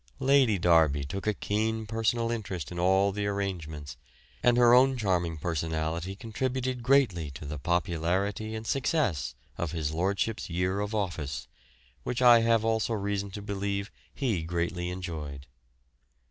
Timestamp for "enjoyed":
14.89-15.45